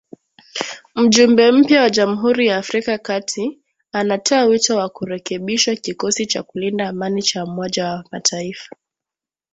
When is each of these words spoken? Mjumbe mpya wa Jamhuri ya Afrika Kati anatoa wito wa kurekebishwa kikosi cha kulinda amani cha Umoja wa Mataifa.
Mjumbe 0.95 1.51
mpya 1.51 1.81
wa 1.81 1.89
Jamhuri 1.89 2.47
ya 2.47 2.57
Afrika 2.57 2.97
Kati 2.97 3.59
anatoa 3.91 4.45
wito 4.45 4.77
wa 4.77 4.89
kurekebishwa 4.89 5.75
kikosi 5.75 6.25
cha 6.25 6.43
kulinda 6.43 6.87
amani 6.89 7.21
cha 7.21 7.43
Umoja 7.43 7.85
wa 7.85 8.05
Mataifa. 8.11 8.69